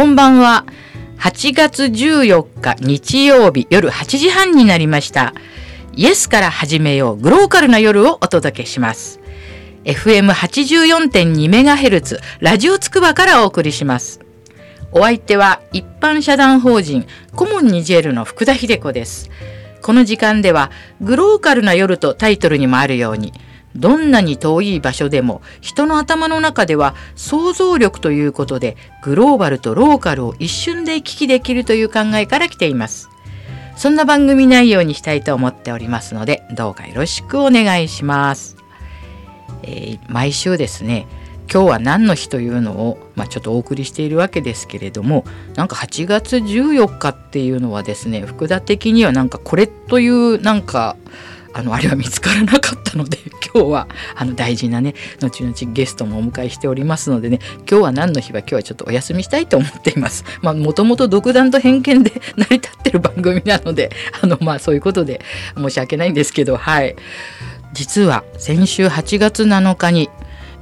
[0.00, 0.64] こんばんは。
[1.18, 5.34] 8月14日日曜日夜8時半になりました。
[5.94, 9.20] イエスから始めようグローカルな夜をお届けします。
[9.84, 14.20] FM84.2MHz ラジオつくばからお送りします。
[14.90, 19.28] お相手は一般社団法人コモンニジェールの福田秀子です。
[19.82, 20.70] この時間では
[21.02, 23.34] グローカルな夜とタイトルにもあるように
[23.76, 33.08] どんなに遠い場所でも人の頭の中では想像力ということでグローバルとローカルを一瞬で行き来できるという考えから来ています。
[33.76, 38.56] そんな番組内容にしたいと思っておりますのでどうかよろしくお願いします。
[39.62, 41.06] えー、毎週ですね
[41.52, 45.24] 今日は何の日というのを、まあ、ちょっとお送りしているわけですけれども
[45.54, 50.96] なんか8月14日っていうのはですね福田的にはなんかこれというなんか
[51.52, 53.18] あのあれは見つからなかったので
[53.52, 60.24] 今日はあの大事なね後々ゲストもお迎えしておりますのでね今日は何の日は今日はちょっとお休みしたいと思っています。
[60.42, 63.90] まあもともと独断と偏見で 成り立ってる番組なので
[64.22, 65.20] あのまあそういうことで
[65.56, 66.94] 申し訳ないんですけどはい
[67.72, 70.08] 実は先週8月7日に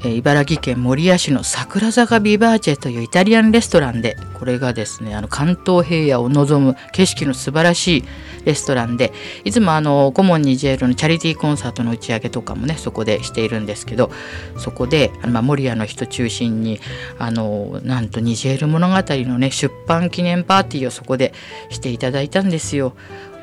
[0.05, 8.05] 茨城県守谷市の桜坂ビバーチェというイタリアンレストランでこれがですねあの関東平野を望む景色の素晴らしい
[8.45, 9.13] レストランで
[9.45, 14.11] いつもあのコモンニジェールのチャリティーコンサートの打ち上げとかもねそこでしているんですけど
[14.57, 16.81] そこで、守谷の人中心に
[17.19, 21.35] あのなんとニジェール物語のね出版記念パーティーをそこで
[21.71, 22.95] していただいたんですよ。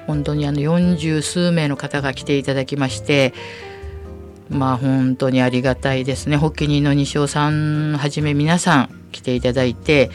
[0.08, 3.34] 本当にあの40数名の方が来ていただきまして
[4.50, 10.12] まあ本当にありがたいですね発起人の西尾さんはじめ皆さん来ていただいて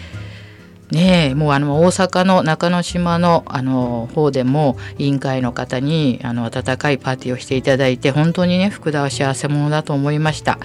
[0.90, 10.58] ねもうあの大阪の中之島のあの方でも委員会の方にあの温かいパーティーをしていただいて本当にね福田は幸せ者だと思いました。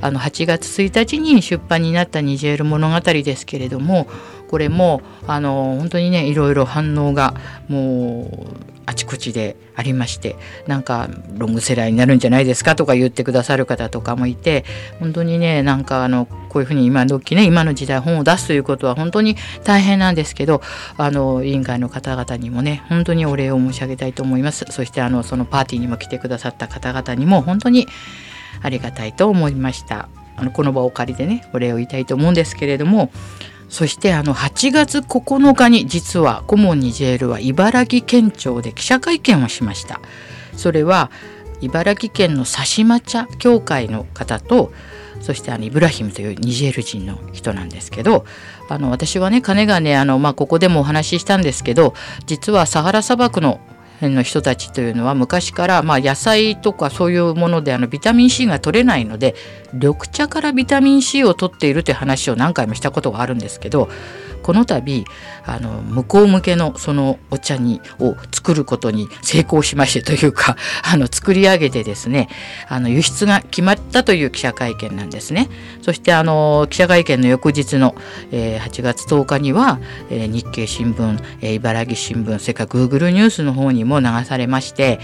[0.00, 4.06] あの8月1日に出版になったニジェール物語ですけれども
[4.48, 7.34] これもあの本当にねいろいろ反応が
[7.68, 10.36] もうあちこちでありまして
[10.66, 11.08] なんか
[11.38, 14.64] ロングセラーになるんじゃないですかとか言ってくださる方とかもいて
[15.00, 20.60] 本当にねなんかあのこういうふうに今時ね今の時代本を出すということは本当に大変なんですけど
[20.98, 24.66] あの委員会の方々にもね本当にお礼を申し上げたいと思います。
[24.68, 27.88] そしてあのそのパーティーにも来てくださった方々にも本当に
[28.62, 33.10] ありがたいと思いましたあのこの場をお借りでねお礼を言いたいと思うんですけれども
[33.68, 39.98] そしてあの8月9日に実はコモンニジェールは茨城県庁で記者会見をしました。
[40.56, 41.10] それは
[41.60, 44.72] 茨城県のサシマ茶協会の方と
[45.20, 48.24] そしてあのイブラヒムというニジェール人の人なんですけど
[48.68, 51.94] あの私はね金がねあの、まあ、ここでもお話ししたんですけど
[52.26, 53.60] 実はサハラ砂漠の
[54.08, 59.34] の人たちというのは昔から、まあ、野菜とかそういうものであのビタミン C が取れないので
[59.72, 63.88] 緑茶からビタミン C を取っているという話を何回もしたことがあるんですけど
[64.42, 65.04] この度
[65.44, 72.28] あの向こう向けのそのお茶にを作ることに成功しましてというか あの作り上げてですね
[72.68, 75.48] あの輸出が決まったという記者会見なんですね。
[75.82, 77.94] そしてあの記者会見の翌日の、
[78.30, 79.80] えー、8月10日には、
[80.10, 85.00] えー、日経新聞、えー、茨城新聞それから Google ニュースの方にも流されまして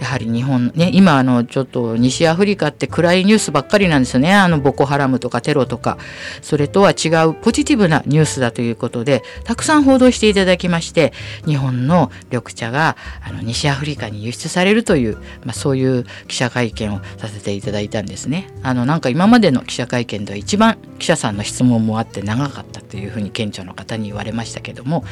[0.00, 5.98] やはり日本ね今あのちょっと西アフリカって暗いニュースばっかりなんですよねあのボコハラムとかテロとか
[6.42, 11.12] それとは違うポジティブなニュースだということでたくさん報道していただきまして
[11.46, 18.48] 日本の緑茶があの西アフリカに輸出されるという、まあ、そういう記者会見をさせていただいたんですね。
[18.62, 25.06] あのなんか今までの記者会見では一番記者さんの質問もあって長かったというふうに県庁の方に言われましたけどもこ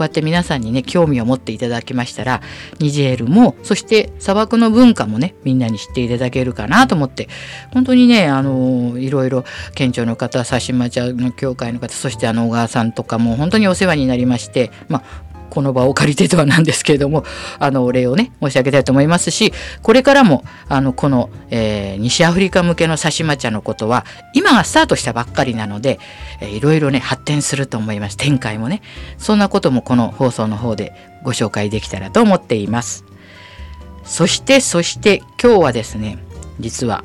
[0.00, 2.42] うやって皆さんにね興味を持っていただきましたら
[2.78, 7.28] ニジェールもそして砂漠の文化もねみんなに知っていただけるかなと思って。
[7.72, 9.44] 本当にねあのいろいろ
[9.74, 17.24] 県庁の方佐島茶の協会の方そしてあの小川さんとかも本当にお世話になりましてまあこの場を借りてとはなんですけれども
[17.58, 19.52] あのお礼をね申し上げたいと思いますし
[19.82, 24.04] これからもあのこの、えー、西アフリカ向けの刺し抹茶のことは
[24.34, 25.98] 今がスタートしたばっかりなので、
[26.40, 28.16] えー、いろいろね発展すると思います。
[28.16, 28.82] 展開もね。
[29.16, 30.92] そんなこともこの放送の方で
[31.22, 33.07] ご紹介できたらと思っています。
[34.08, 36.18] そしてそして今日はですね
[36.58, 37.04] 実は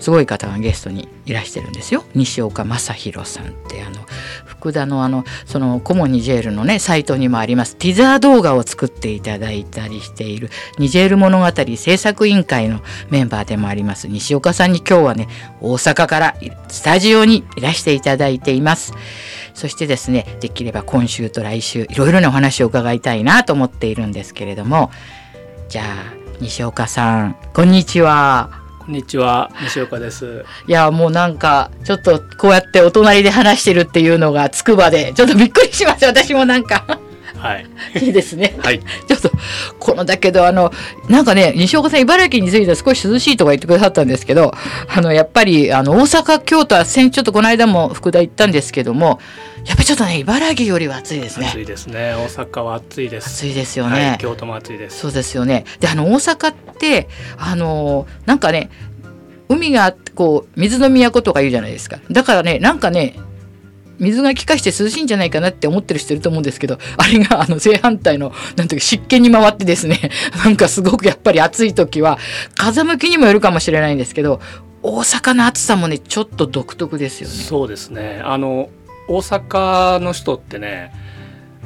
[0.00, 2.04] すごい方がゲストにいらしてるんですよ。
[2.14, 3.96] 西岡正弘さんってあの
[4.44, 11.46] 福田のあのそのコモニジェールのねサイトにもありますティザー動画を作っていただいたりしているニジェール物語
[11.76, 15.28] 制作委員会のメンバーでもあります西岡さんに今日はね
[15.60, 16.36] 大阪から
[16.68, 18.92] スタジオにいらしていただいています。
[19.54, 24.90] そしてですねできれば今週と来週いろいろなお話を伺いたいなと思っているんですけれども
[25.68, 28.50] じゃあ西岡さんこんにちは。
[28.80, 30.44] こんにちは西岡です。
[30.66, 36.98] いやもうなんかちょっとこうやってお隣で話してるっていうのがつくばでちょっとびっくりします私もなんか
[37.44, 37.66] はい。
[38.00, 38.56] いいですね。
[38.58, 38.80] はい。
[38.80, 39.30] ちょっと、
[39.78, 40.72] このだけど、あの、
[41.10, 44.52] なんかね、西岡さん、茨城については少し涼しいとか言ってくださったんですけど、
[44.88, 49.20] あの、やっぱり、あの、大阪、京都は、ちょっとこの間も福田行ったんですけども、
[49.66, 51.48] やっぱりちょっとね、茨城よりは暑いですね。
[51.48, 52.14] 暑いですね。
[52.14, 53.28] 大阪は暑いです。
[53.28, 54.08] 暑いですよね。
[54.08, 54.98] はい、京都も暑いです。
[55.00, 55.64] そうですよね。
[55.80, 58.70] で、あの、大阪って、あの、なんかね、
[59.48, 63.14] 海がこう水の都とか言うじゃないですかだからねなんかね
[64.04, 70.10] 水が気化して涼しいんじゃないかなって思ってる人いると思うんですけどあれがあの正反対のなんていうか湿気に回ってですね
[70.44, 72.18] なんかすごくやっぱり暑い時は
[72.54, 74.40] 風向きにもよるかもしれないんですけど
[74.82, 77.34] 大阪の暑さもねちょっと独特ですよね。
[77.34, 78.68] そうですねあの
[79.08, 80.92] 大阪の人ってね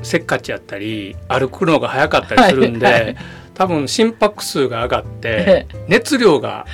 [0.03, 3.17] せっかちやったり歩くのが早かったりするんで、はいはい、
[3.55, 6.67] 多分心拍数が上がって 熱量が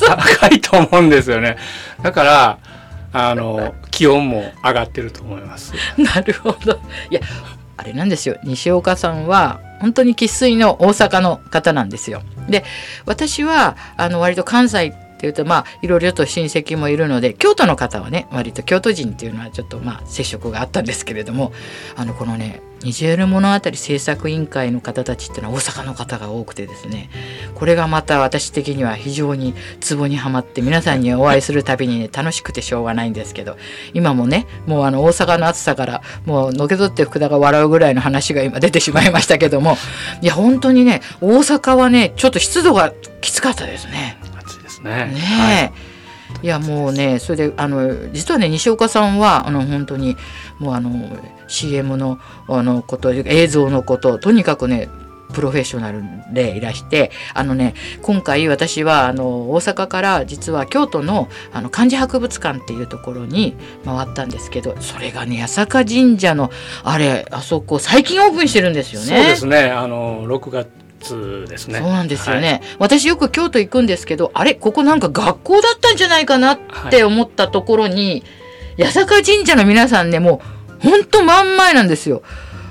[0.00, 1.56] 高いと思うんですよね。
[2.02, 2.58] だから
[3.14, 5.72] あの気温も上がってると思います。
[5.96, 6.78] なるほど。
[7.10, 7.20] いや
[7.76, 12.22] あれなんですよ西岡さんは本当に生粋の大阪の方なんですよ。
[12.48, 12.64] で
[13.06, 14.92] 私はあの割と関西
[15.24, 21.52] っていうとまあいろいろと親戚もいるので京都の方はね割と京都人っていうのはちょっとまあ接触があったんですけれども
[21.96, 27.08] あのこのねニジェール物語制作委員会の方たちっていうのは大阪の方が多くてですね
[27.54, 33.56] これがまた私的には非常にツボにはまって皆さんにお会いするたびにね楽しくてしょうがないんですけど
[33.94, 39.76] 今もねもうあの大阪の暑さからもうのけぞって福田が笑うぐらいの話が今出てしまいましたけども
[40.20, 42.92] いや本当にね大阪はねちょっと湿度が
[43.22, 44.18] きつかったですね。
[44.84, 45.12] ね。
[45.12, 45.72] ねはい
[46.42, 50.16] いやもうねそれであの実はね西岡さんはあの本当に
[50.58, 50.90] もうあの
[51.48, 54.88] CM のあのこと映像のこととにかくね
[55.32, 56.02] プロフェッショナル
[56.32, 66.50] でいらしてあのね今回私はあの大阪から実は京都のあの漢字博物館っていうところに回ったんですけどそれがね八坂神社の
[66.84, 69.06] あれあそこ最近オープンしてるんですよね。
[69.06, 71.78] そうですねあの6月ですね。
[71.80, 76.58] そうなんですよね、はい、私よく京都行くんですけどあれここなんか学校だったんじゃないかなっ
[76.90, 78.24] て思ったところに、
[78.78, 80.40] はい、八坂神社の皆さんねも
[80.82, 82.22] うほんと真ん前なんですよ。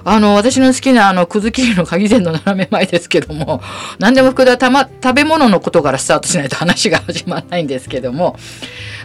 [0.05, 3.61] あの、私の好きなあの、くず切りの鍵膳の斜め前ですけども、
[4.00, 8.35] 何でも福田たま、食べ物のことからスタートしないと話が始まらないんですけども、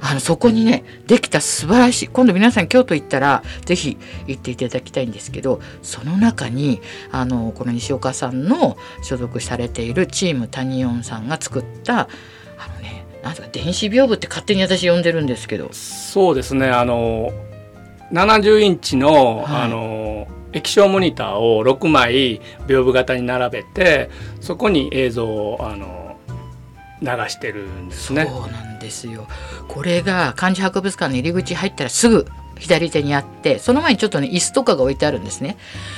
[0.01, 3.97] あの、そこにね、できた素晴らしい、今度皆さん京都行ったら、ぜひ
[4.27, 6.81] 行っていただきたいんですけど、その中に、
[7.13, 12.09] あの、この西岡さんの所属されているチームタニオンさんが作った、あ
[12.75, 15.71] のね、なんか電子屏風って勝手に私呼んでるんですけど。
[15.73, 17.31] そうですね、あの、
[18.13, 24.11] 70インチの、はい、あの液晶モニターを6枚屏風型に並べて
[24.41, 26.17] そこに映像をあの
[27.01, 28.27] 流してるんですね。
[28.27, 29.27] そうなんですよ
[29.67, 32.27] これが漢字博物館の入り口入ったらすぐ
[32.59, 35.57] 左手にあってその前にちょっとね椅子とかが置いてあるんですね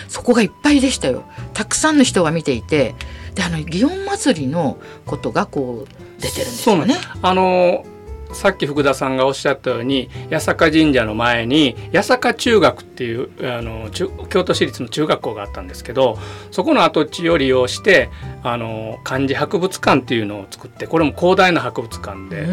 [0.08, 1.24] そこがいっぱいでしたよ
[1.54, 2.94] たくさんの人が見ていて
[3.34, 6.96] であの祇園祭のことがこう出てるんですよね。
[7.22, 7.84] あの
[8.32, 16.18] さっき福田さんがおっしゃったように八坂神社の前に八坂中学っていうあの京都市立の中学校があったんですけど
[16.50, 18.10] そこの跡地を利用して
[18.42, 22.46] あの漢字博物館っていうのを作ってこれも広大な博物館で、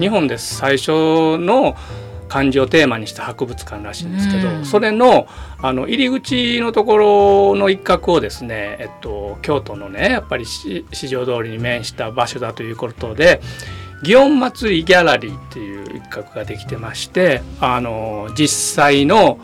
[0.00, 1.76] 日本で最初の
[2.28, 5.26] 漢字をテーマにした博物館らしいんですけど、それの
[5.60, 13.40] あの入り口のところの一角をですね、えっと、京都のねやっぱり市場通りに面した場所だということで
[14.02, 19.38] 祇園祭ギャラリーっていう一角ができてましてあの実際の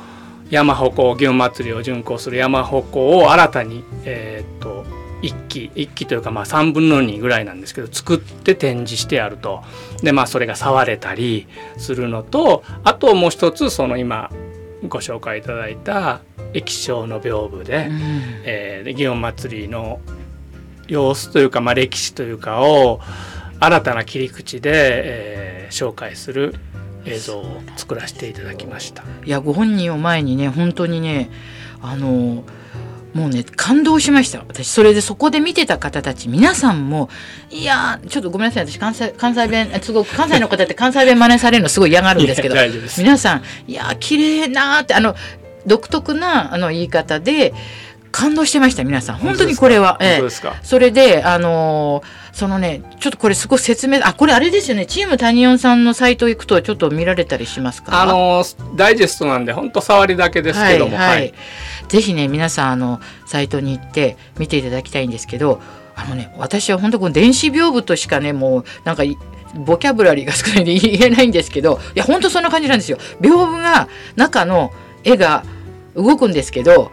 [0.51, 4.85] 山鉾祇園祭を巡行する山鉾を新たに、えー、っと
[5.23, 9.63] 1期1期というかまあ3分の2ぐらいなんですけど作って展示してあると。
[10.03, 11.47] でまあそれが触れたり
[11.79, 14.31] するのとあともう一つその今
[14.87, 16.21] ご紹介いただいた
[16.53, 18.01] 液晶の屏風で、うん、
[18.45, 20.01] えー、祇園祭の
[20.87, 23.01] 様子というか、まあ、歴史というかを
[23.64, 26.54] 新たな切り口で、えー、紹介する
[27.06, 29.04] 映像を作らせていただきました。
[29.25, 31.30] いやご本人を前にね本当にね
[31.83, 32.44] あの
[33.14, 34.40] もうね感動しました。
[34.40, 37.09] 私それでそこで見てた方たち皆さんも
[37.50, 38.66] いやちょっとごめんなさい。
[38.66, 42.56] 私関西関西弁すごく関西の方って関西弁真似されるのすごい嫌がるんですけど
[42.99, 45.14] 皆さんいや綺麗なってあの
[45.66, 47.54] 独特なあの言い方で
[48.11, 49.16] 感動してました皆さん。
[49.16, 50.30] 本当にこれは、ええ、
[50.62, 54.87] それであのー、そのねちょっとこれすごい説明あこれあれですよね。
[54.87, 58.03] チームタニオンさんのサイト行くとちょっと見られたりしますか？
[58.03, 61.19] あのー、ダイジェストなんで本当触りだけですけども、はい、はい。
[61.21, 61.35] はい、
[61.88, 65.62] ぜひね皆さんあのサイトに行って見ていただきたいんですけど
[65.95, 69.05] あのね私は本当この電子屏風としかねもうなんか
[69.55, 72.99] ボキャブラリーが少ないんで言えないんですけどいや本当そんな感じなんですよ。
[73.21, 74.73] 屏風が中の
[75.05, 75.45] 絵が
[75.95, 76.91] 動くんですけど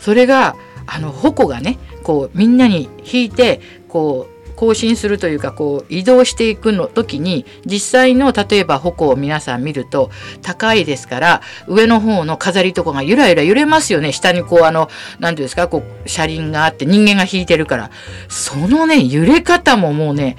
[0.00, 0.56] それが
[0.88, 10.10] あの矛がねこうみんなに引いてこう更新するというかこう移動していくの時に実際の例えば矛を皆さん見ると
[10.42, 14.12] 高いですから上の方の飾りとかがゆらゆら揺れますよね。
[14.12, 17.90] 下にこうあの何ていうんですかこう車輪があって人間が引いてるから
[18.28, 20.36] そのね揺れ方ももうね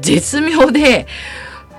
[0.00, 1.06] 絶妙で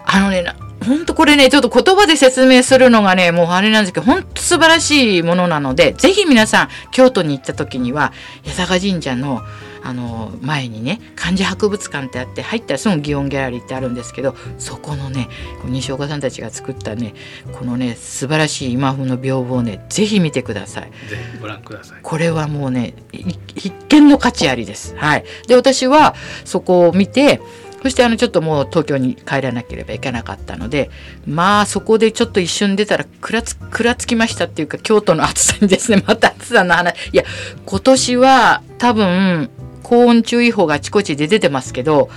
[0.06, 0.46] あのね
[0.84, 8.12] ほんとこれね、ちょっと言葉で説明するのがね、もうあれなんですけど、ほんと素晴らしいものなので、ぜひ皆さん、京都に行った時には、
[8.46, 9.42] 八坂神社の、
[9.84, 15.28] あの、前にね、漢字博物館ってあって、入ったらすぐ祇園ギャラリーってあるんですけど、そこのね、
[15.66, 17.14] 西岡さんたちが作ったね、
[17.52, 20.92] このね、素晴らしい今風の屏風をね、ぜひ見てください。
[21.10, 22.00] ぜひご覧ください。
[22.02, 24.96] これはもうね、必見の価値ありです。
[24.96, 25.26] はい。
[25.48, 27.42] で、私はそこを見て、
[27.84, 30.90] そしてあのちょっともう東京に帰らなければいけなかったので
[31.28, 37.26] まあそこでちょっと一瞬出たらくらつくらつきましたっていうか京都の暑さにですねまた暑さの話いや
[37.66, 39.50] 今年は多分
[39.84, 42.10] 高温注意報があちこちで出てますけど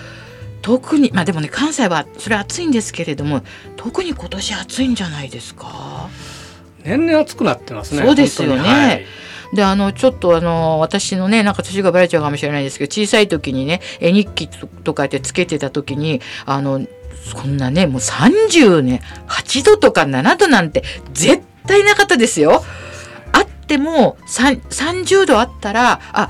[0.62, 3.42] 特にまあでもね関西はそれ暑いんですけれども
[3.76, 6.08] 特に今年暑いんじゃないですか？
[6.84, 8.02] 年々暑くなってますね。
[8.02, 9.04] そうですよね、
[9.52, 16.86] であのちょっとあの私のねなんか年がバレちゃうかもしれないですけど小さい時にね絵日記とかってつけてた時にあの
[17.24, 22.62] そんなねもう30ね8度とか7度なんて絶対なかったですよ。
[23.32, 26.28] あっても30度あったらあ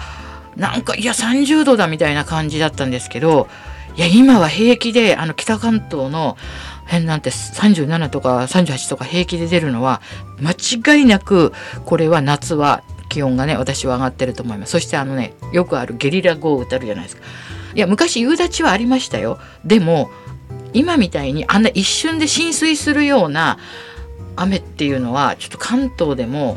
[0.56, 3.48] なんかいや30度だみたいな感じだったんですけど
[3.96, 6.36] いや今は平気であの北関東の
[6.86, 10.00] 辺なんて37とか38とか平気で出るのは
[10.40, 10.52] 間
[10.96, 11.52] 違いなく
[11.84, 14.72] これは夏は気温がね私は上がってると思います。
[14.72, 17.22] そしてあのねよくあるゲリラ豪雨ってあるじゃないですか。
[17.75, 19.38] いや昔夕立はありましたよ。
[19.64, 20.10] でも
[20.72, 23.58] 今みたいにあんな一瞬で浸水するような
[24.36, 26.56] 雨っていうのはちょっと関東でも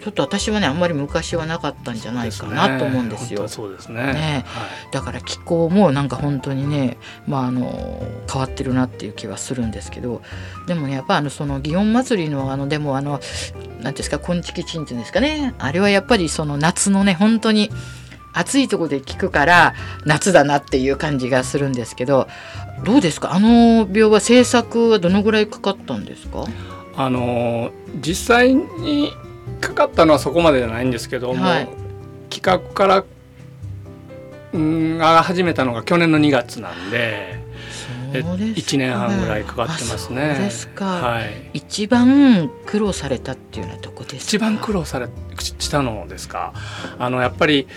[0.00, 3.46] ちょっと私はねあんまり昔はなかったんじゃないかなと思うんですよ。
[3.48, 4.44] そうですね、ね。
[4.46, 10.22] はい、だから気候もなんか本当にね、まあ、あの変わってるなっていう気はするんですけど
[10.66, 13.20] でもねやっぱあのその祇園祭のあのでもあの
[13.82, 15.54] 何ですか「こんちきちん」っていうんですかね。
[15.58, 17.70] あれはやっぱりその夏のね本当に
[18.32, 22.28] 暑いとこで聞くから夏だなっていう感じがするんですけど
[22.84, 23.32] どうですか？
[23.34, 26.44] あの病は制作はどのぐらいかかったんですか？
[26.96, 29.12] あの実際に
[29.60, 31.68] かかったのはそこまでじゃないんですけども、はい、
[32.30, 33.04] 企画から
[34.52, 37.40] うんが始めたのが去年の2月なんで。
[38.12, 40.34] で1年半ぐらいかかってますね。
[40.36, 40.84] ですか。
[40.84, 41.50] はい。
[41.54, 46.52] 一番苦労されたっていうのはどこです一番苦労されしたのですか？
[46.98, 47.68] あのやっぱり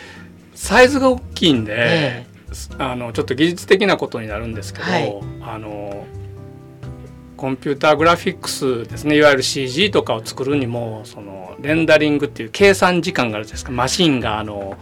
[0.56, 6.08] サイズが大きいんで、ええ、あのちょっと技術的なことになるんですけど、はい、あの
[7.38, 9.18] コンピューターグラフィックスですね。
[9.18, 13.72] いわゆる CG とかを作るにもそのレンダリングっていう計算時間があるじゃないですか。
[13.72, 14.78] マシンがあの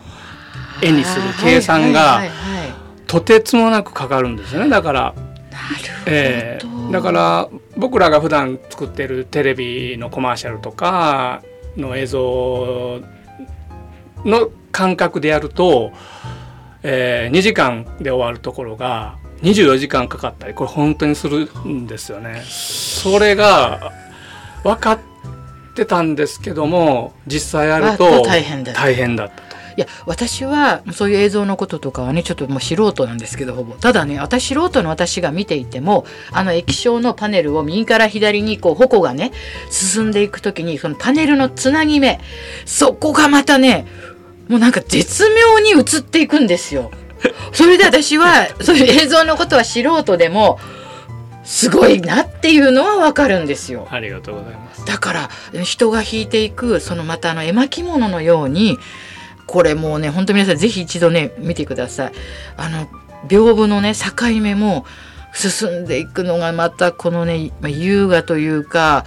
[0.81, 2.22] 絵にする計算が
[3.08, 4.70] とてつもなくかかるんですよね。
[4.70, 5.13] だから。
[6.05, 11.43] えー、だから僕らが普段作ってるテレビのコマーシャルとか
[11.77, 13.01] の映像
[14.25, 15.91] の感覚でやると、
[16.84, 22.43] えー、2時間で終わるところが24時間かかったりこれ本当にするんですよね。
[22.48, 23.91] それが
[24.63, 25.00] 分かっ
[25.75, 29.51] てたんですけども実際やると大変だ大変だったと。
[29.77, 39.31] いや私はそういう映像のこととかはねちょっともう素人なんですけどほぼただね私素人の私が見ていてもあの液晶のパネルを右から左にこう矛がね
[39.69, 42.19] 進んでいく時にそのパネルのつなぎ目
[42.65, 43.88] そこがまたね
[44.50, 46.91] もうなんか絶妙に映っていくんですよ。
[47.53, 50.59] それで私はそういう映像のことは素人でも
[51.43, 53.87] すごいなっていうのはわかるんですよ。
[53.89, 54.85] ありがとうございます。
[54.85, 55.29] だから
[55.63, 58.77] 人が引いていくそのまたあの絵巻物のように
[59.47, 62.11] これもうね本当皆さんぜひ一度ね見てください。
[62.57, 62.87] あの
[63.27, 64.85] 屏風のね境目も
[65.33, 69.05] 進んでいくのがまたこのね、まあ、優雅というか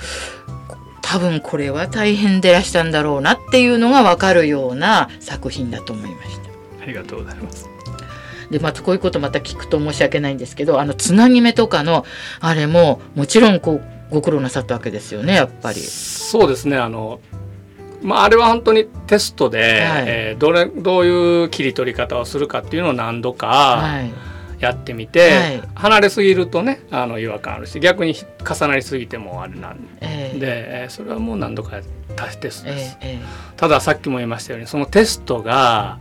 [1.03, 6.83] 多分これは大変でらしたんだろうなっていうのが分かるような作品だと思いました。
[6.83, 7.74] ありがとうございます。
[8.51, 12.05] でまたこういうことまた聞くと申し訳ないんですけどあのつなぎ目とかの
[12.41, 15.81] あれももちろんこうご苦労なさったわけですよねやっぱり。
[15.81, 17.21] そうですねあの
[18.03, 23.83] まあ、あれは本当にテストで、はい、えー、どれどういう切り取り方をするかっていうのを何度か
[24.61, 31.81] やってみて、はい、離れすぎるとねあの違和感あるし逆に重なりすぎてもあれなんで、えー、でそれはもう何度か
[32.41, 35.99] テストです、えーえー、たださっきも言いましたようにそのテストが、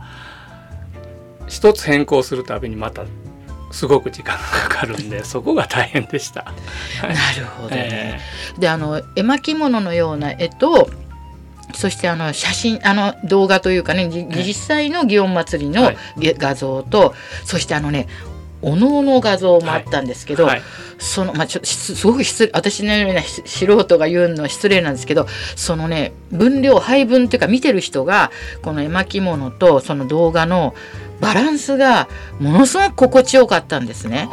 [1.48, 3.04] 一つ変更するたびにまた
[3.70, 6.44] すごく時間がかかるんで そこが大変でした。
[7.02, 7.08] な
[7.38, 7.76] るほどね。
[7.76, 10.88] えー、であの絵巻物のような絵と
[11.74, 17.10] そしてあの写真あの動画というかね実際の祇園祭の画像と、はい、
[17.44, 18.06] そしてあのね
[18.64, 20.64] お能の画像もあったんですけど、はいはい、
[20.98, 28.30] そのまあちょすごく失私のような素人が言うのは失礼なんですけどそのね分量配分っていうか見てる人が
[28.62, 30.74] この絵巻物とその動画の
[31.20, 32.08] バランスが
[32.40, 34.28] ものすごく心地よかったんですね。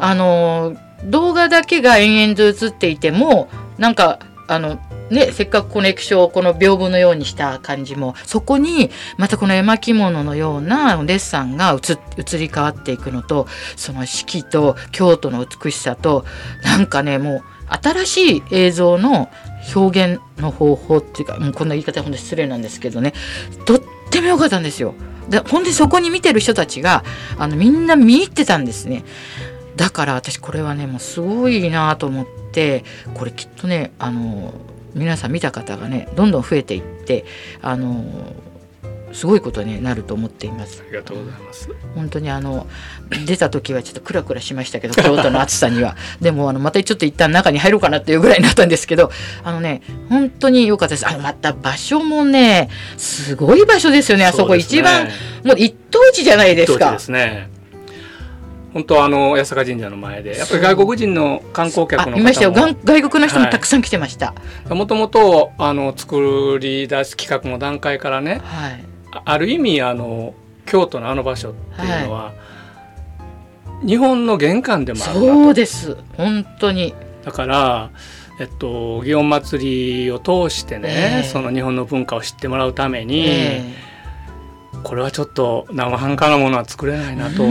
[0.00, 3.48] あの動画だけが延々と映っていても
[3.78, 4.78] なんかあの
[5.10, 11.78] ね、せっかくこの液晶をこの屏風のようにした感じもそこにまたこの絵巻物のようなデッサンが
[12.16, 13.46] 移り変わっていくのと
[13.76, 16.24] その四季と京都の美しさと
[16.62, 19.28] なんかねもう新しい映像の
[19.74, 23.12] 表現の方法っていうかもうこんな言い方は本当失礼なんですけどね
[23.66, 23.80] とっ
[24.10, 24.94] ても良かったんですよ。
[25.28, 27.02] で本当にそこに見てる人たちが
[27.38, 29.04] あのみんな見入ってたんですね。
[29.76, 32.84] だから私これはねもうすごいなと思って
[33.14, 34.52] これきっとねあの
[34.94, 37.24] 皆さん見た方がねどんどん増えていって
[37.62, 38.04] あの
[39.12, 40.82] すごいことになると思っています。
[40.82, 41.70] ありがとうございます。
[41.94, 42.66] 本当にあの
[43.26, 45.96] 出た時はちょっとクラクラしましたけど、京都の暑さには。
[46.20, 49.12] でもあのまたちょっと一旦中に入ろうかなっていうぐらいになったんですけど、
[49.44, 51.08] あのね本当に良かったです。
[51.08, 54.26] あまた場所もねすごい場所ですよね。
[54.26, 55.06] あそこ一番、
[55.44, 56.90] もう一等地じゃないですか。
[56.90, 57.53] ですね。
[58.74, 62.18] 本当あの八坂神社の前でやっぱり外国人の観光客の方も。
[62.18, 62.52] いましたよ。
[62.52, 62.74] 外
[63.08, 64.34] 国の人もたくさん来てました、
[64.68, 68.84] もともとあの作り出す企画の段階からね、はい、
[69.24, 70.34] ある意味あの
[70.66, 72.32] 京都のあの場所っていうのは、は
[73.84, 75.96] い、日本の玄関でもあるそうです。
[76.16, 76.94] 本当に。
[77.24, 77.90] だから
[78.40, 87.44] えっと祇園祭を通してね、えー、その日本の文化を知ってもらうために、えー、これはちょっと生半可なものは作れないなと。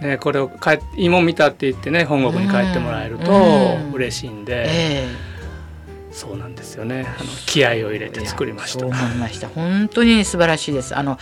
[0.00, 3.32] ね、これを帰いいもん見たって言ってね本国に帰ってもらえると
[3.94, 7.06] 嬉しいんで、えー、そうなんですよね。
[7.18, 8.80] あの気合を入れて作りました。
[8.80, 9.48] そう思いました。
[9.48, 10.94] 本当に素晴らしいです。
[10.94, 11.18] あの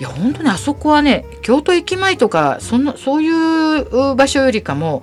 [0.00, 5.02] いや本当にあそこはね京都駅前とかそんなそういう場所よりかも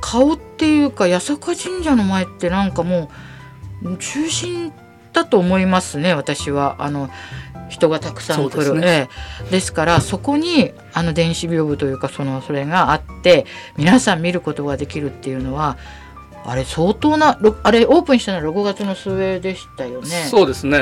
[0.00, 3.10] 顔っていうか八坂神社の前ってなんかも
[3.82, 4.72] う中心
[5.12, 6.76] だと思いますね私は。
[6.78, 7.10] あの
[7.68, 9.08] 人がたくさん来る、ね、
[9.50, 15.76] ですからそこにあの電子屏風というかそのそれがあって皆さん見ることができるっていうのは
[16.44, 20.08] あれ相当なあれオープンしたのは6月の末でしたよね。
[20.30, 20.78] そうですね、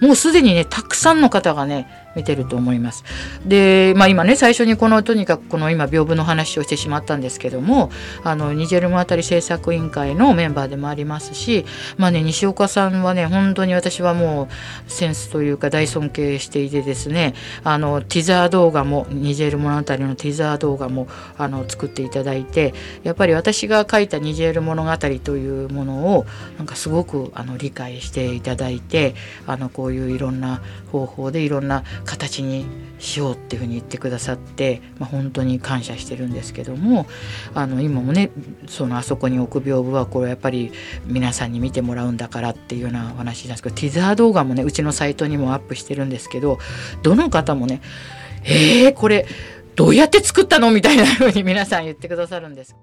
[0.00, 3.04] うん、もうすでにねたくさんの方がね見てると思います。
[3.46, 7.90] で、まあ、今ね最初にこのとにかくこの今屏風の話をしてしまったんですけども
[8.24, 11.64] あのニジェルムあたり制作委員会のメンバーでもありますし、
[11.96, 14.48] まあね、西岡さんはね本当に私はも
[14.88, 26.26] うセンスというか大尊敬していてですねあのティザー動画もニジェール物語のティザー動画もあの作っていただいてやっぱり私が書いたニジェール物語というものを
[26.58, 29.14] なんかすごくあの理解していただいて
[29.46, 32.66] あのこういういろんな方法でいろんな形に
[32.98, 37.06] しようっていうふうに言ってくださって、まあ、本当に感謝してるんですけども
[37.54, 38.30] あの今もね
[38.68, 40.72] そのあそこに置く屏風はこれやっぱり
[41.06, 46.58] 皆さんに見てもらうんだからっていうようなお話なんですけどティザー動画もねうちのサイトにもアップしてるんですけど
[47.02, 47.80] どの方もね
[48.44, 49.26] 「えー、これ
[49.74, 52.76] どうやって作ったの?」みたいなふうに 皆さん言ってくださるんです。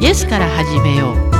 [0.00, 1.34] イエスから始めよう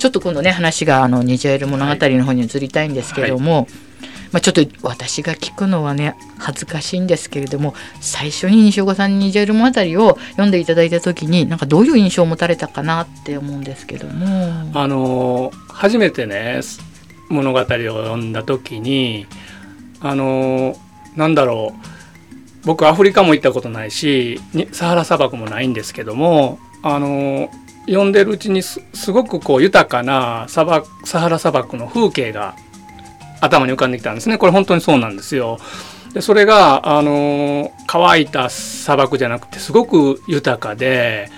[0.00, 3.66] ちょっと今度ね話があのニジェール物語の方に移りたいんですけれども、はい、
[4.32, 14.70] まあ、ちょっと私が聞くのはね恥ずかしいんですけれども最初に西岡さんにニジェール物語を読んでいただいた時になんかどういう印象を持たれたかなって思うんですけども。
[14.72, 16.62] あの初めてね
[17.28, 19.26] 物語を読んだ時に
[20.00, 20.76] あの
[21.14, 24.40] なんだろう僕アフリカも行ったことないし
[24.72, 27.50] サハラ砂漠もないんですけどもあの
[27.86, 28.80] 読んでるうちにす
[29.12, 32.54] ごくこう豊かなサバサハラ砂漠の風景が
[33.40, 35.58] 頭に浮かんできたんですねこれ本当にそうなんですよ。
[36.12, 41.30] でそれがあの乾いた砂漠じゃなくてすごく豊かで、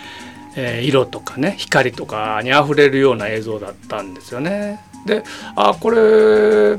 [0.57, 4.81] えー、色とかね光とかにあふれるような映像だったんですよね。
[5.05, 5.24] で
[5.57, 6.78] あこれ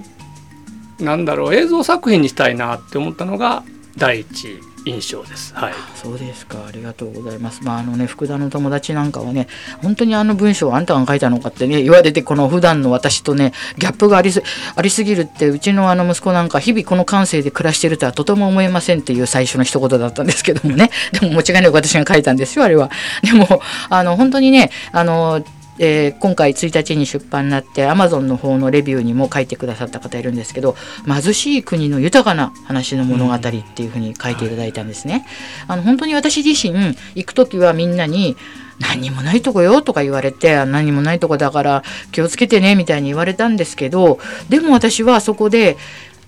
[1.00, 3.64] なんだろう映像作品にしたいなって思ったのが
[3.98, 5.54] 第一印象です。
[5.56, 5.74] はい。
[5.96, 6.66] そうですか。
[6.68, 7.64] ありがとうございます。
[7.64, 9.48] まああのね福田の友達なんかはね
[9.82, 14.44] 本当にあの文章をあんたが書いたのかってね言われてこの普段の私とねギャップがありす
[14.76, 20.90] ありすぎるってうちのあの息子なんか日々この感性で暮らしてるとはとても思えませんっていう最初の一言だったんですけどもね。
[21.20, 22.90] でも間違いなく私が書いたんですよあれは。
[23.24, 25.44] でもあの本当にねあの
[25.80, 35.26] えー、今回1日に出版になってアマゾンの方のレビューにも書いてくださった方いるんですけど貧しい国の豊かな話の物語っていうふうに書いていただいたんですね。
[35.68, 38.36] あの本当に私自身行く時はみんなに
[38.80, 45.78] 何にもないとこよとか言われて何にもないとこだから気をつけてねみたいに言われたんですけどでも私はそこで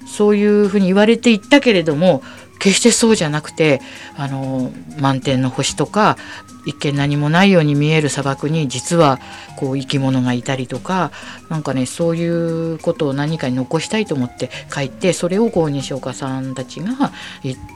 [0.07, 2.21] そういうふうに言われていったけれども
[2.59, 3.81] 決してそうじゃなくて
[4.17, 6.17] あの満天の星とか
[6.65, 9.19] 一見何もないように見える砂漠に実は
[9.57, 11.11] こう生き物がいたりとか
[11.49, 12.25] なんかねそうい
[12.73, 17.11] うことを何かに残したいと思って書いてそれをこう西岡さんたちがっ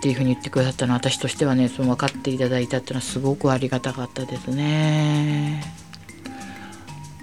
[0.02, 5.64] ていうふうに言ってくださったのは私としてはねその分かっていただいたっていうのはすごくありがたかったですね。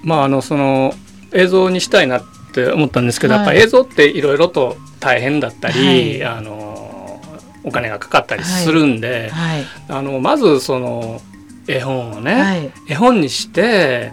[0.02, 0.94] まああのその
[1.33, 7.20] 映像にしたいなって思ったんですけど、はい、やっぱ映像っていろいろと大変だったり、はい、あの
[7.64, 11.20] お金がかかったりするんで、はい、あのまずその
[11.68, 14.12] 絵本をね、はい、絵本にして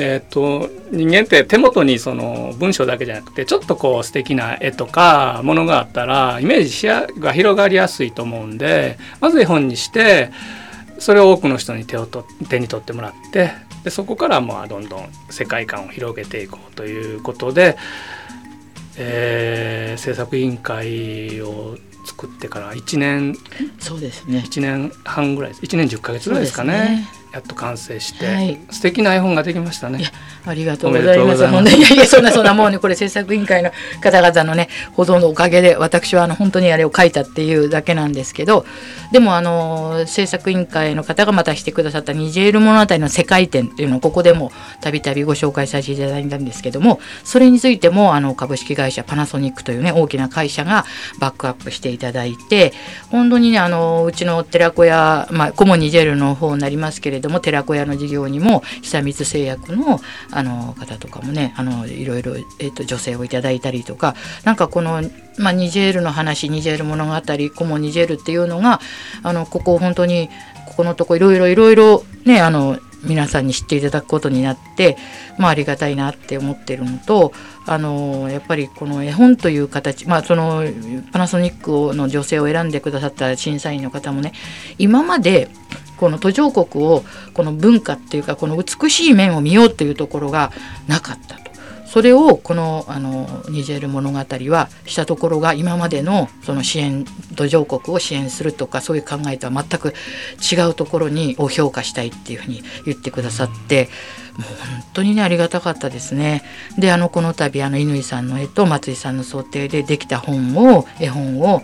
[0.00, 10.30] えーと、人間って手元にその文章だけじゃなくてちょっとこう素敵な絵とかものがあったらイメージしやが広がりやすいと思うんでまず絵本にして
[11.00, 13.50] それを多くの人に手をと手に取ってもらって
[13.82, 17.76] でそこからまあどんどん世界観を広げていこうということで、
[18.96, 21.76] えー、制作委員会を
[22.08, 23.36] 作ってから1年。
[23.78, 24.42] そうですね。
[24.46, 27.06] 1年半ぐらい1年10か月ぐらいですかね。
[27.32, 30.04] やっと完成して、はい、素敵な絵本ができましたね。
[30.46, 31.46] ありがとうございます。
[31.46, 38.64] 本当にいやいやそんなそんなもうねこれ制作委員会の方々のね保存のおかげで私はあの本当にあれを書いたっていうだけなんですけど、
[39.12, 50.86] でもあの制作委員会の方がまたしてくださったニジェール物語の世界展っていうのをここでもたびたびご紹介させていただいたんですけども、それについてもあの株式会社パナソニックというね大きな会社が
[51.18, 52.72] バックアップしていただいて、
[53.10, 60.00] 本当にねあのうちの寺子屋まあコモニジェールの方になりますけれども寺子屋の事業にも久光製薬の
[60.30, 65.02] あの方とかもねあのいろいろ、えーと、女性をいただいたりとかなんかこの、
[65.38, 67.14] まあ、ニジェールの話ニジェール物語
[67.56, 68.80] コモニジェールっていうのが
[69.24, 70.28] あのここ本当に
[70.68, 74.96] ここのとこいろいろいろいろねあの皆さんに知っていただくことになって、
[75.38, 77.32] まあ、ありがたいなって思ってるのと
[77.70, 80.64] あのやっぱりこの絵本という形、まあ、その
[81.12, 84.32] パナソニックの女性を選んでくださった審査員の方もね
[84.78, 85.50] 今まで
[85.98, 87.04] この途上国を
[87.34, 90.50] この文化っていうかこの美しい面を見ようというところが
[90.86, 91.47] なかったと。
[91.88, 99.94] それをこのあのニジェール物語はしたところが今までのその支援途上国を支援するとかそういう考えとは全く
[100.38, 103.88] 違うところにを評価したいっていうふうに言ってくださって
[104.36, 106.42] もう本当にねありがたかったですね。
[106.78, 111.62] であのこの度あの乾さんの絵と松井さんの想定でできた本を絵本をも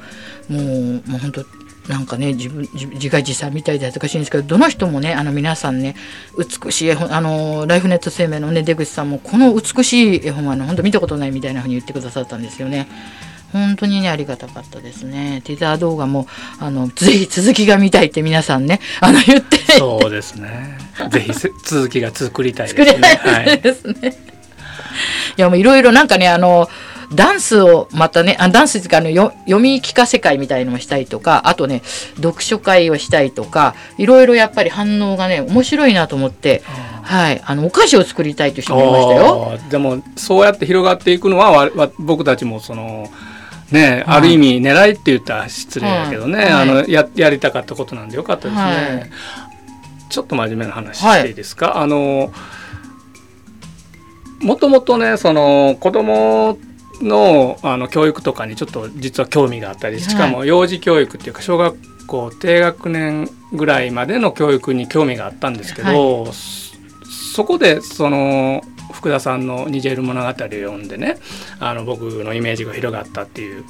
[0.48, 0.58] う
[1.06, 1.44] もう本当
[1.88, 5.94] なんかね自分自画自賛みたいで恥ずかしいんですけどどの人もねあの皆さんね
[6.38, 12.88] 美しい絵本あのライフネット生命のね出口さんもこの美しい絵本はね本当見たことないみたいなふうに言ってくださったんですよね。
[13.52, 15.42] 本当にねありがたかったですね。
[15.44, 16.26] ティザー動画も
[16.58, 20.78] あのぜひ続きが見たいって皆さんねあの言ってそうですね。
[21.10, 22.86] ぜひ続きが作りたいですね。
[22.86, 23.94] 作りたいですね。
[24.00, 24.14] はい、い
[25.36, 26.68] やもういろいろなんかねあの。
[27.12, 31.82] ダンスをまたねあダンスっていうかあの読み聞かせ会みたいのもしたいとかあとね
[32.16, 36.62] 読書会をしたいとかいろいろやっぱり反応がね面白いなと思って、
[37.02, 39.58] はい、あのお菓子を作りたいという人もいましたよ。
[39.70, 43.08] でもそうやって広がっていくのはわ僕たちもその
[43.70, 48.62] ね、ある意味狙いって言ったら失礼だけどね、はい、あのややりたかったことなんでよかったですね。
[48.62, 49.10] はい、
[50.10, 52.32] ちょっと真面目な話していいですか、はい、あの
[54.40, 56.58] もともとねその子供
[57.04, 66.32] のあの教育とかにちょっと実は興味があったりしかも幼児教育っていうか小学校低学年ぐらいまでの教育に興味があったんですけど、はい、
[67.34, 68.62] そこでその
[68.92, 71.18] 福田さんの「ニジェール物語」を読んでね
[71.60, 73.64] あの僕のイメージが広がったっていう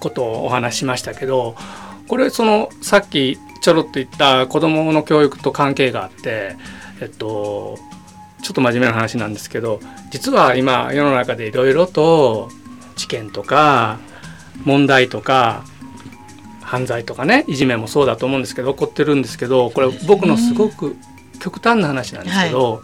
[0.00, 1.56] ことをお話ししましたけど
[2.06, 6.56] これそのさっきちょろっと言った子どもの教育と関係があって
[7.00, 7.78] えっと
[8.42, 12.50] ちょっと真面目な話なんですけど実は今世の中でいろいろと
[12.96, 13.98] 事件とか
[14.64, 15.64] 問題とか
[16.60, 20.96] 犯罪とかねいじめもそうだと思うんですけど起こってるんですけどこれ僕のすごく
[21.40, 22.82] 極端な話なんですけど、はい、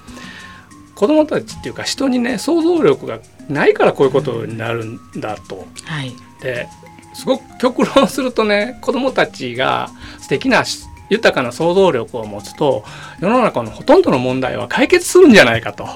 [0.94, 5.66] 子供たちっていうか人にね想像力がないからこういうことになるんだと。
[5.84, 6.68] はい、で
[7.14, 10.64] すごく極論するとね子どもたちが素敵な
[11.10, 12.84] 豊かな想像力を持つと
[13.20, 15.86] 世の中のほとんどの問題は解決するんじゃないかと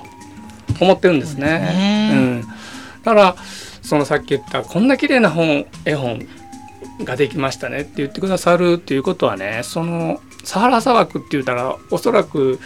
[0.80, 1.46] 思ってるんですね。
[1.58, 2.10] ね。
[2.12, 2.48] うん、だ
[3.02, 3.36] から
[3.82, 6.26] そのさっき言ったこんな綺麗な本絵本
[7.04, 12.60] ができましたねって言ってくださるっていうことはねそのサハラ砂漠って言ったらおそらく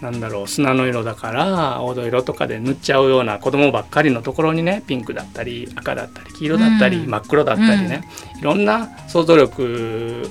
[0.00, 10.30] なんだろう砂の色だから黄土色とかで塗っちゃうような子供ばっかりのところにねピンクだったり赤だったり黄色だったり、うん、真っ黒だったりね、うん、いろんな想像力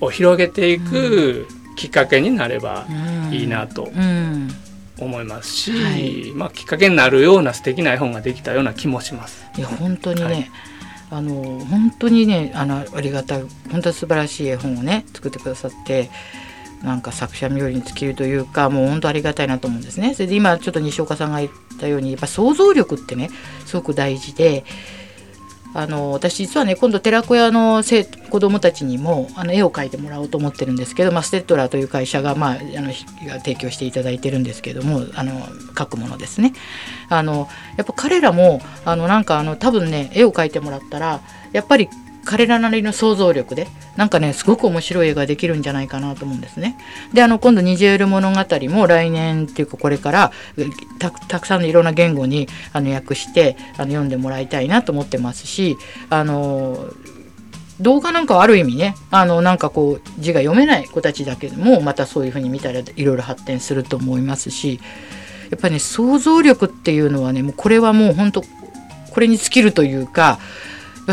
[0.00, 2.86] を広げていくきっかけになれば
[3.30, 3.90] いいなと
[4.98, 9.46] 思いますし、はい、まあ、きっかけになるような素敵な絵本ができたような気もします。
[9.56, 10.50] いや本当にね、はい。
[11.12, 16.08] あの本当にねあのありがたい本当素晴らしい絵本をね作ってくださって
[16.84, 20.14] なんか作者冥利に尽きるというかもう本当ありがたいなと思うんですね。
[20.14, 23.30] それで今ちょっと西岡さんが言ったようにやっぱ想像力ってね
[23.66, 24.64] すごく大事で
[25.72, 27.82] あの私実はね今度寺子屋の
[28.30, 32.92] 子どもたちにもあの絵を描いてもらおうと思ってるんですけど、まあ、ステッドラーという会社が,、まあ、あの
[33.38, 35.32] 提供していただいてるんですけどもあの
[35.74, 36.52] 描くものですね。
[37.08, 41.20] あのやっぱ彼らもあのなんかあの多分ね絵を描いてもらったら
[41.52, 41.88] やっぱり
[42.24, 46.76] 彼らなりの想像力でなんかねすごく面白い絵ができるんじゃないかなと思うんですね。
[47.12, 50.32] であの今度「ニジェール物語」も来年っていうかこれから
[50.98, 55.76] たくさんのいろんな言語にあの訳してあの読んでもらいたいなと思ってますし
[56.08, 56.86] あの
[57.80, 64.80] 動画なんかはある意味ねあのなんかこう字が読めない子たちだけどもまたそういうふうに見たらいろいろ発展すると思いますし
[65.50, 68.42] やっぱりね想像力っていうのはねもうこれはもう本当
[69.10, 70.38] これに尽きるというか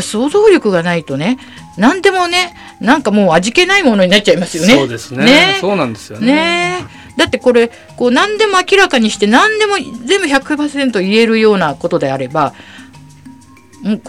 [0.02, 1.38] 想像力がないとね
[1.76, 4.74] 何でもねなんかもう味気ないものになっちゃいますよね。
[4.74, 5.24] そうですね。
[5.24, 5.58] ね。
[5.60, 6.26] そうなんですよね。
[6.26, 6.86] ね。
[7.16, 12.54] だってこれこう何でも明らかにして何でも全部100%言えるようなことであれば
[13.82, 14.02] もう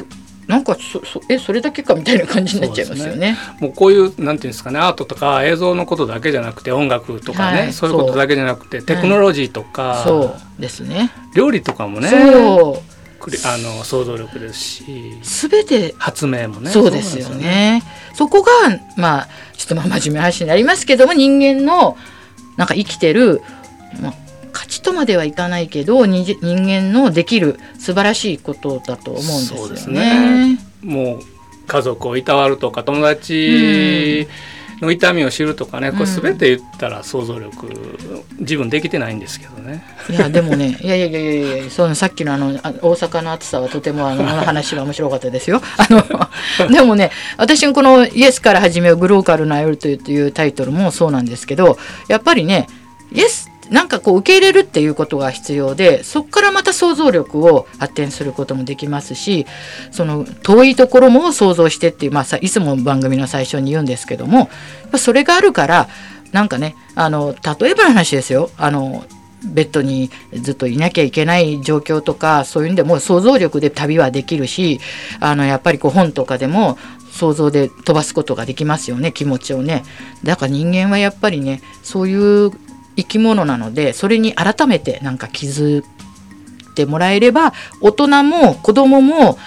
[0.46, 3.34] なんかそそえそれだけかみたいな感じになっちゃいますよね。
[3.34, 3.38] ね。
[3.60, 11.12] もうこういうなんていうんですかねアートとか映像のことだけじゃなくて音楽とかね、はい、そういうことだけじゃなくてテクノロジーとか、はい、そうですね。
[11.36, 12.10] 料理とかもね。
[12.10, 12.99] そう
[13.46, 17.84] あの想像力ですし全て発明もねそうですよね。
[18.14, 18.52] そこが
[18.98, 21.98] まあちょっとまあ真面目な話になりますけども人間の
[22.58, 23.42] なんか生きてる、
[24.02, 24.14] まあ、
[24.52, 30.56] 価値とまではいかないけど人間のできる素晴らしいことだと思うんですよね。
[30.56, 30.60] ね。
[30.84, 31.20] もう
[31.68, 34.49] 家族をいたわるとか友達、うん
[34.82, 37.68] の痛みを知るとかねこれ全て言ったら想像力、
[38.40, 39.84] 自分できてないんですけどね。
[40.10, 45.62] いやでもねいやいやいやいやいやそのさっきのあの大阪の暑さはとてもあの 話は面白かったですよ。
[45.78, 52.68] あのでもね私のこの「イエスから始めようグローカルな夜」というタイトルもそうなんですけどやっぱりね
[53.12, 59.46] イエスなんかこう受け入れるっていうことが必要でそこからまた想像力を発展することもできますし
[59.92, 64.50] その遠いところも想像してっていう、まあ、さいつも番組の最初に言うんですけども
[64.98, 65.88] それがあるから
[66.32, 68.50] なんかねあの例えばの話ですよ。
[68.58, 69.04] あの
[69.44, 74.82] ベッドにずっといなきゃいけない状況とかそういうんでも想像力で旅はできるし
[75.22, 76.78] あのやっぱりこう本とかでも
[77.12, 79.84] 想像で飛ばすことができますよね気持ちをね。
[80.24, 82.16] だから人間はやっぱりねそうい
[82.48, 82.52] う
[83.00, 85.84] 生き物なのでそれに改めてなんか気づい
[86.76, 89.38] てもらえれば大人も子供も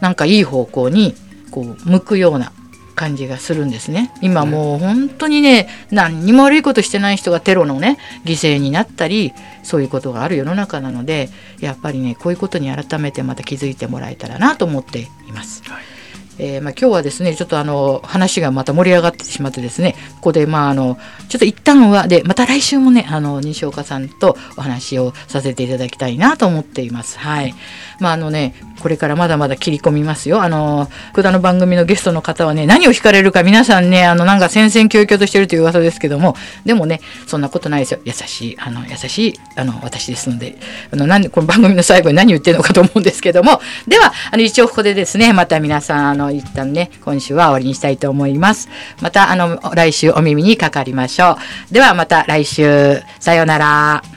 [0.00, 1.14] なんかいい方向に
[1.50, 2.52] こう向くような
[2.94, 9.32] 感じがするんですね今もう本当にね何にも悪いことしてない人がテロのね犠牲になったり
[9.64, 11.28] そういうことがある世の中なので
[11.60, 15.62] やっぱりねこういうことに改めてまた気づいてもらえたらなと思っています。
[15.64, 15.93] はい
[16.38, 27.18] えー、まあ、今日はですねちょっとあの話がまた盛り上がってしまってですねここでまああのちょっと一旦はでまた来週もねあの西岡さんとお話をさせていただきたいなと思っています。
[27.18, 27.54] はい
[28.00, 30.42] まああのねこれからまだまだ切り込みますよ。
[30.42, 40.58] あの福田の番組のゲストの方はね何を聞かれるか皆さんねあのなんか戦々恐々としてるという噂ですけどもでもねそんなことないですよ優しいあの優しいあの私ですので
[40.92, 48.68] あの何この番組の最後に何言ってるのかと思うんですけどもではあの一応ここでですねまた皆さんあのの一旦ね今週は終わりにしたいと思います。
[49.00, 51.36] またあの来週お耳にかかりましょ
[51.70, 51.74] う。
[51.74, 53.00] ではまた来週。
[53.20, 54.13] さようなら。